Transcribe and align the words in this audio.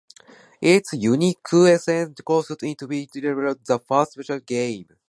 Its 0.61 0.93
uniqueness 0.93 1.85
caused 2.25 2.49
it 2.63 2.75
to 2.79 2.87
be 2.87 3.07
labelled 3.17 3.59
"the 3.67 3.77
first 3.77 4.15
virtual 4.15 4.37
reality 4.49 4.75
game". 4.81 4.95